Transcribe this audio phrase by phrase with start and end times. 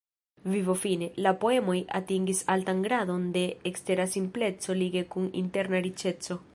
[0.53, 6.41] Vivofine, la poemoj atingis altan gradon de ekstera simpleco lige kun interna riĉeco.